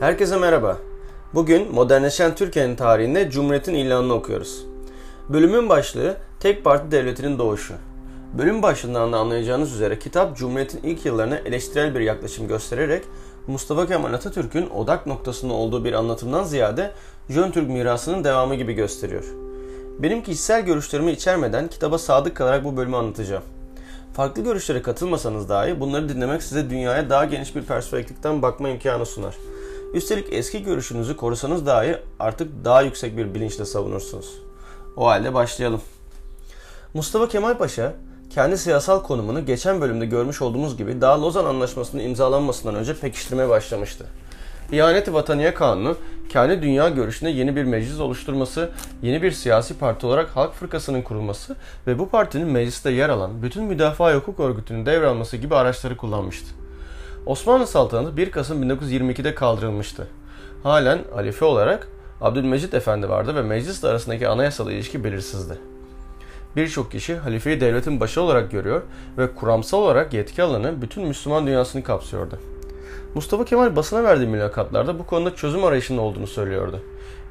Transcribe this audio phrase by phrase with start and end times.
[0.00, 0.78] Herkese merhaba.
[1.34, 4.66] Bugün modernleşen Türkiye'nin tarihinde Cumhuriyet'in ilanını okuyoruz.
[5.28, 7.74] Bölümün başlığı Tek Parti Devleti'nin doğuşu.
[8.38, 13.04] Bölüm başlığından da anlayacağınız üzere kitap Cumhuriyet'in ilk yıllarına eleştirel bir yaklaşım göstererek
[13.46, 16.92] Mustafa Kemal Atatürk'ün odak noktasında olduğu bir anlatımdan ziyade
[17.28, 19.24] Jön Türk mirasının devamı gibi gösteriyor.
[19.98, 23.42] Benim kişisel görüşlerimi içermeden kitaba sadık kalarak bu bölümü anlatacağım.
[24.14, 29.34] Farklı görüşlere katılmasanız dahi bunları dinlemek size dünyaya daha geniş bir perspektiften bakma imkanı sunar.
[29.96, 34.38] Üstelik eski görüşünüzü korusanız dahi artık daha yüksek bir bilinçle savunursunuz.
[34.96, 35.80] O halde başlayalım.
[36.94, 37.94] Mustafa Kemal Paşa
[38.34, 44.06] kendi siyasal konumunu geçen bölümde görmüş olduğumuz gibi daha Lozan Anlaşması'nın imzalanmasından önce pekiştirmeye başlamıştı.
[44.72, 45.96] İhanet-i Vataniye Kanunu,
[46.28, 48.70] kendi dünya görüşünde yeni bir meclis oluşturması,
[49.02, 53.64] yeni bir siyasi parti olarak Halk Fırkası'nın kurulması ve bu partinin mecliste yer alan bütün
[53.64, 56.65] müdafaa hukuk örgütünün devralması gibi araçları kullanmıştı.
[57.26, 60.08] Osmanlı saltanatı 1 Kasım 1922'de kaldırılmıştı.
[60.62, 61.88] Halen halife olarak
[62.20, 65.58] Abdülmecit Efendi vardı ve meclis arasındaki anayasal ilişki belirsizdi.
[66.56, 68.82] Birçok kişi halifeyi devletin başı olarak görüyor
[69.18, 72.38] ve kuramsal olarak yetki alanı bütün Müslüman dünyasını kapsıyordu.
[73.14, 76.80] Mustafa Kemal basına verdiği mülakatlarda bu konuda çözüm arayışında olduğunu söylüyordu.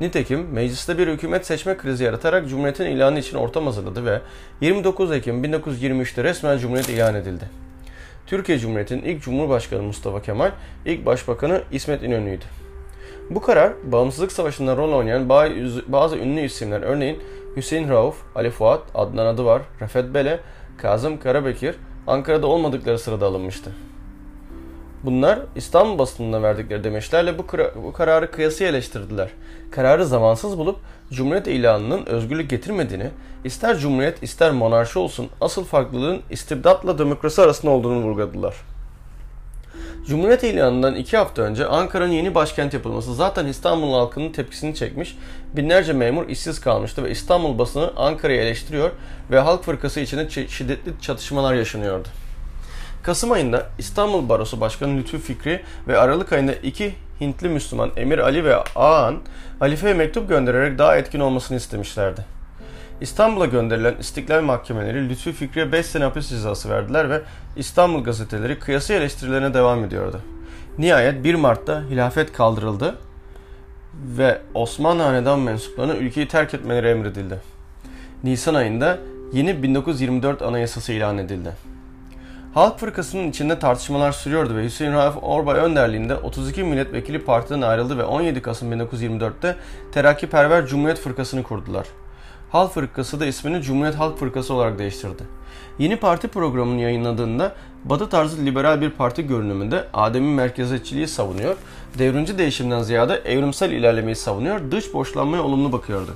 [0.00, 4.20] Nitekim mecliste bir hükümet seçme krizi yaratarak Cumhuriyet'in ilanı için ortam hazırladı ve
[4.60, 7.64] 29 Ekim 1923'te resmen Cumhuriyet ilan edildi.
[8.26, 10.50] Türkiye Cumhuriyeti'nin ilk Cumhurbaşkanı Mustafa Kemal,
[10.86, 12.44] ilk Başbakanı İsmet İnönü'ydü.
[13.30, 15.28] Bu karar, bağımsızlık savaşında rol oynayan
[15.88, 17.22] bazı ünlü isimler örneğin
[17.56, 20.40] Hüseyin Rauf, Ali Fuat, Adnan Adıvar, Refet Bele,
[20.76, 21.74] Kazım Karabekir
[22.06, 23.72] Ankara'da olmadıkları sırada alınmıştı.
[25.04, 27.46] Bunlar İstanbul basınında verdikleri demeçlerle bu,
[27.84, 29.28] bu kararı kıyası eleştirdiler.
[29.70, 30.78] Kararı zamansız bulup
[31.12, 33.10] Cumhuriyet ilanının özgürlük getirmediğini,
[33.44, 38.54] ister Cumhuriyet ister monarşi olsun asıl farklılığın istibdatla demokrasi arasında olduğunu vurguladılar.
[40.06, 45.18] Cumhuriyet ilanından iki hafta önce Ankara'nın yeni başkent yapılması zaten İstanbul halkının tepkisini çekmiş,
[45.56, 48.90] binlerce memur işsiz kalmıştı ve İstanbul basını Ankara'yı eleştiriyor
[49.30, 52.08] ve halk fırkası içinde şiddetli çatışmalar yaşanıyordu.
[53.04, 58.44] Kasım ayında İstanbul Barosu Başkanı Lütfü Fikri ve Aralık ayında iki Hintli Müslüman Emir Ali
[58.44, 59.16] ve Ağan
[59.58, 62.24] halifeye mektup göndererek daha etkin olmasını istemişlerdi.
[63.00, 67.22] İstanbul'a gönderilen istiklal mahkemeleri Lütfü Fikri'ye 5 sene hapis cezası verdiler ve
[67.56, 70.20] İstanbul gazeteleri kıyası eleştirilerine devam ediyordu.
[70.78, 72.98] Nihayet 1 Mart'ta hilafet kaldırıldı
[74.18, 77.40] ve Osmanlı Hanedan mensuplarına ülkeyi terk etmeleri emredildi.
[78.24, 78.98] Nisan ayında
[79.32, 81.73] yeni 1924 Anayasası ilan edildi.
[82.54, 88.04] Halk Fırkası'nın içinde tartışmalar sürüyordu ve Hüseyin Rauf Orbay önderliğinde 32 milletvekili partiden ayrıldı ve
[88.04, 89.56] 17 Kasım 1924'te
[89.92, 91.86] Terakkiperver Cumhuriyet Fırkası'nı kurdular.
[92.50, 95.22] Halk Fırkası da ismini Cumhuriyet Halk Fırkası olarak değiştirdi.
[95.78, 97.54] Yeni parti programını yayınladığında
[97.84, 101.56] Batı tarzı liberal bir parti görünümünde Adem'in merkeziyetçiliği savunuyor,
[101.98, 106.14] devrimci değişimden ziyade evrimsel ilerlemeyi savunuyor, dış boşlanmaya olumlu bakıyordu.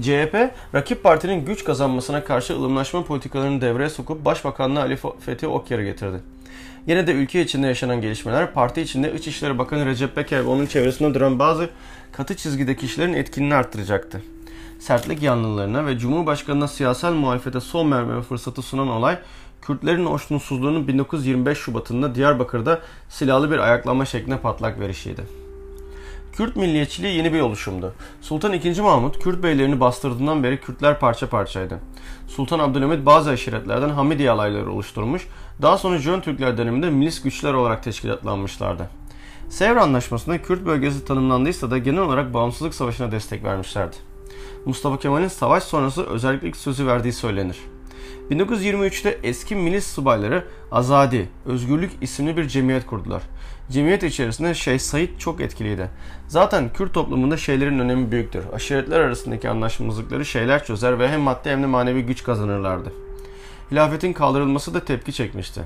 [0.00, 6.20] CHP, rakip partinin güç kazanmasına karşı ılımlaşma politikalarını devreye sokup Başbakanlığı Ali Fethi Okyar'ı getirdi.
[6.86, 11.14] Yine de ülke içinde yaşanan gelişmeler parti içinde İçişleri Bakanı Recep Peker ve onun çevresinde
[11.14, 11.70] duran bazı
[12.12, 14.22] katı çizgide kişilerin etkinliğini arttıracaktı.
[14.78, 19.18] Sertlik yanlılarına ve Cumhurbaşkanı'na siyasal muhalefete son verme fırsatı sunan olay
[19.62, 25.45] Kürtlerin hoşnutsuzluğunun 1925 Şubat'ında Diyarbakır'da silahlı bir ayaklanma şeklinde patlak verişiydi.
[26.36, 27.94] Kürt milliyetçiliği yeni bir oluşumdu.
[28.20, 28.80] Sultan II.
[28.80, 31.80] Mahmut Kürt beylerini bastırdığından beri Kürtler parça parçaydı.
[32.28, 35.28] Sultan Abdülhamit bazı aşiretlerden Hamidiye alayları oluşturmuş,
[35.62, 38.90] daha sonra Jön Türkler döneminde milis güçler olarak teşkilatlanmışlardı.
[39.48, 43.96] Sevr Anlaşması'nda Kürt bölgesi tanımlandıysa da genel olarak bağımsızlık savaşına destek vermişlerdi.
[44.64, 47.58] Mustafa Kemal'in savaş sonrası özellikle sözü verdiği söylenir.
[48.30, 53.22] 1923'te eski milis subayları Azadi, Özgürlük isimli bir cemiyet kurdular.
[53.70, 55.90] Cemiyet içerisinde Şeyh Said çok etkiliydi.
[56.28, 58.44] Zaten Kürt toplumunda şeylerin önemi büyüktür.
[58.52, 62.92] Aşiretler arasındaki anlaşmazlıkları şeyler çözer ve hem maddi hem de manevi güç kazanırlardı.
[63.70, 65.60] Hilafetin kaldırılması da tepki çekmişti.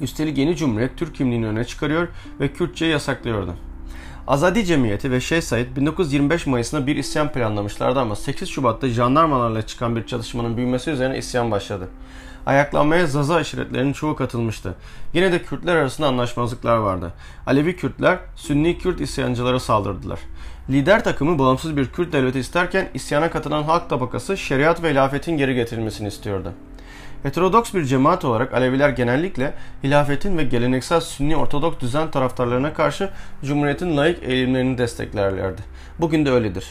[0.00, 2.08] Üstelik yeni cumhuriyet Türk kimliğini öne çıkarıyor
[2.40, 3.54] ve Kürtçeyi yasaklıyordu.
[4.26, 9.96] Azadi Cemiyeti ve Şeyh Said 1925 Mayıs'ında bir isyan planlamışlardı ama 8 Şubat'ta jandarmalarla çıkan
[9.96, 11.88] bir çatışmanın büyümesi üzerine isyan başladı.
[12.46, 14.74] Ayaklanmaya Zaza aşiretlerinin çoğu katılmıştı.
[15.14, 17.12] Yine de Kürtler arasında anlaşmazlıklar vardı.
[17.46, 20.18] Alevi Kürtler Sünni Kürt isyancılara saldırdılar.
[20.70, 25.54] Lider takımı bağımsız bir Kürt devleti isterken isyana katılan halk tabakası şeriat ve hilafetin geri
[25.54, 26.52] getirilmesini istiyordu.
[27.22, 29.54] Heterodoks bir cemaat olarak Aleviler genellikle
[29.84, 33.10] hilafetin ve geleneksel Sünni Ortodoks düzen taraftarlarına karşı
[33.44, 35.62] Cumhuriyet'in laik eğilimlerini desteklerlerdi.
[35.98, 36.66] Bugün de öyledir.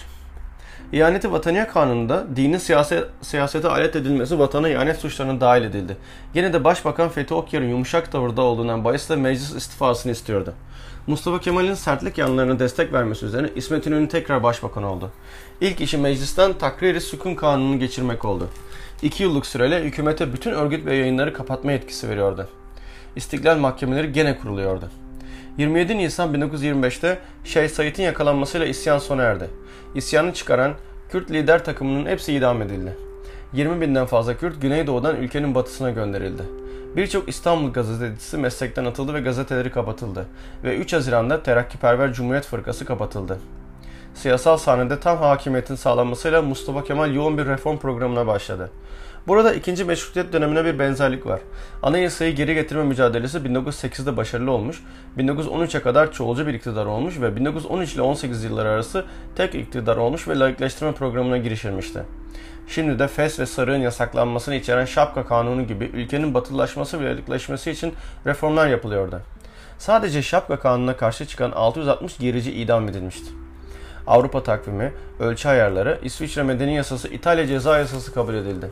[0.91, 5.97] İhaneti vataniye kanununda dinin siyaset, siyasete alet edilmesi vatana ihanet suçlarına dahil edildi.
[6.33, 10.53] Yine de Başbakan Fethi Okyar'ın yumuşak tavırda olduğundan bahisle meclis istifasını istiyordu.
[11.07, 15.11] Mustafa Kemal'in sertlik yanlarına destek vermesi üzerine İsmet İnönü tekrar başbakan oldu.
[15.61, 18.49] İlk işi meclisten takriri sükun kanunu geçirmek oldu.
[19.05, 22.47] İki yıllık süreyle hükümete bütün örgüt ve yayınları kapatma yetkisi veriyordu.
[23.15, 24.89] İstiklal mahkemeleri gene kuruluyordu.
[25.57, 29.49] 27 Nisan 1925'te Şeyh Said'in yakalanmasıyla isyan sona erdi.
[29.95, 30.73] İsyanı çıkaran
[31.09, 32.97] Kürt lider takımının hepsi idam edildi.
[33.53, 36.43] 20 binden fazla Kürt Güneydoğu'dan ülkenin batısına gönderildi.
[36.95, 40.25] Birçok İstanbul gazetecisi meslekten atıldı ve gazeteleri kapatıldı.
[40.63, 43.39] Ve 3 Haziran'da Terakkiperver Cumhuriyet Fırkası kapatıldı.
[44.15, 48.71] Siyasal sahnede tam hakimiyetin sağlanmasıyla Mustafa Kemal yoğun bir reform programına başladı.
[49.27, 51.39] Burada ikinci meşrutiyet dönemine bir benzerlik var.
[51.83, 54.83] Anayasayı geri getirme mücadelesi 1908'de başarılı olmuş,
[55.17, 60.27] 1913'e kadar çoğulcu bir iktidar olmuş ve 1913 ile 18 yılları arası tek iktidar olmuş
[60.27, 62.03] ve layıklaştırma programına girişilmişti.
[62.67, 67.93] Şimdi de fes ve sarığın yasaklanmasını içeren şapka kanunu gibi ülkenin batılılaşması ve layıklaşması için
[68.25, 69.21] reformlar yapılıyordu.
[69.77, 73.44] Sadece şapka kanununa karşı çıkan 660 gerici idam edilmişti.
[74.07, 78.71] Avrupa takvimi, ölçü ayarları, İsviçre Medeni Yasası, İtalya Ceza Yasası kabul edildi.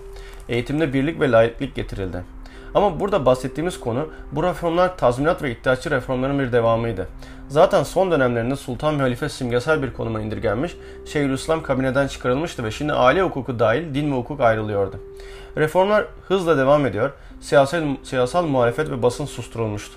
[0.50, 2.24] Eğitimde birlik ve layıklık getirildi.
[2.76, 7.08] Ama burada bahsettiğimiz konu bu reformlar tazminat ve iddiaçı reformların bir devamıydı.
[7.48, 10.76] Zaten son dönemlerinde sultan ve halife simgesel bir konuma indirgenmiş,
[11.06, 15.00] Şeyhülislam kabineden çıkarılmıştı ve şimdi aile hukuku dahil din ve hukuk ayrılıyordu.
[15.58, 19.94] Reformlar hızla devam ediyor, siyasal, siyasal muhalefet ve basın susturulmuştu.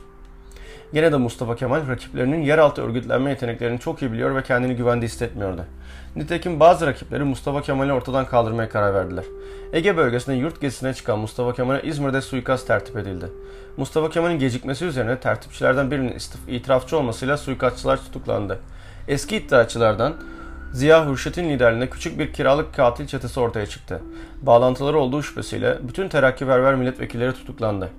[0.93, 5.65] Yine de Mustafa Kemal rakiplerinin yeraltı örgütlenme yeteneklerini çok iyi biliyor ve kendini güvende hissetmiyordu.
[6.17, 9.25] Nitekim bazı rakipleri Mustafa Kemal'i ortadan kaldırmaya karar verdiler.
[9.73, 13.27] Ege bölgesinde yurt gezisine çıkan Mustafa Kemal'e İzmir'de suikast tertip edildi.
[13.77, 16.17] Mustafa Kemal'in gecikmesi üzerine tertipçilerden birinin
[16.49, 18.59] itirafçı olmasıyla suikastçılar tutuklandı.
[19.09, 20.15] Eski iddiaçılardan
[20.73, 24.03] Ziya Hürşit'in liderliğinde küçük bir kiralık katil çetesi ortaya çıktı.
[24.43, 27.91] Bağlantıları olduğu şüphesiyle bütün terakkiperver milletvekilleri tutuklandı.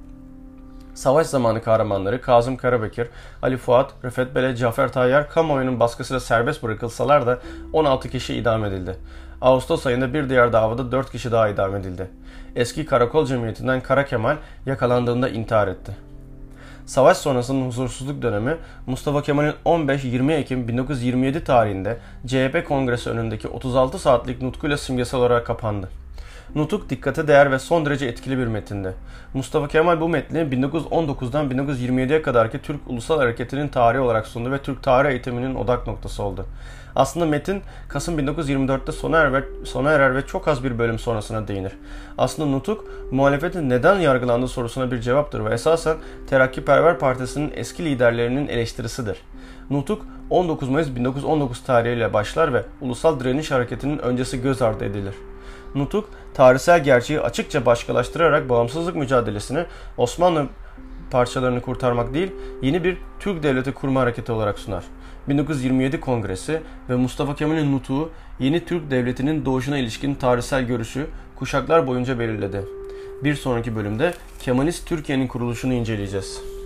[0.97, 3.07] Savaş zamanı kahramanları Kazım Karabekir,
[3.41, 7.39] Ali Fuat, Rıfet Bele, Cafer Tayyar kamuoyunun baskısıyla serbest bırakılsalar da
[7.73, 8.95] 16 kişi idam edildi.
[9.41, 12.07] Ağustos ayında bir diğer davada 4 kişi daha idam edildi.
[12.55, 15.97] Eski Karakol Cemiyeti'nden Kara Kemal yakalandığında intihar etti.
[16.85, 18.57] Savaş sonrasının huzursuzluk dönemi
[18.87, 21.97] Mustafa Kemal'in 15-20 Ekim 1927 tarihinde
[22.27, 25.89] CHP kongresi önündeki 36 saatlik nutkuyla simgesel olarak kapandı.
[26.55, 28.93] Nutuk dikkate değer ve son derece etkili bir metindi.
[29.33, 34.83] Mustafa Kemal bu metni 1919'dan 1927'ye kadarki Türk Ulusal Hareketi'nin tarihi olarak sundu ve Türk
[34.83, 36.45] tarih eğitiminin odak noktası oldu.
[36.95, 41.47] Aslında metin Kasım 1924'te sona erer, ve, sona erer ve çok az bir bölüm sonrasına
[41.47, 41.71] değinir.
[42.17, 45.97] Aslında Nutuk, muhalefetin neden yargılandığı sorusuna bir cevaptır ve esasen
[46.29, 49.17] Terakkiperver Partisi'nin eski liderlerinin eleştirisidir.
[49.69, 55.13] Nutuk 19 Mayıs 1919 tarihiyle başlar ve Ulusal Direniş Hareketi'nin öncesi göz ardı edilir.
[55.75, 59.65] Nutuk, tarihsel gerçeği açıkça başkalaştırarak bağımsızlık mücadelesini
[59.97, 60.45] Osmanlı
[61.11, 62.31] parçalarını kurtarmak değil,
[62.61, 64.83] yeni bir Türk devleti kurma hareketi olarak sunar.
[65.27, 68.09] 1927 Kongresi ve Mustafa Kemal'in nutuğu
[68.39, 72.63] yeni Türk devletinin doğuşuna ilişkin tarihsel görüşü kuşaklar boyunca belirledi.
[73.23, 76.56] Bir sonraki bölümde Kemalist Türkiye'nin kuruluşunu inceleyeceğiz.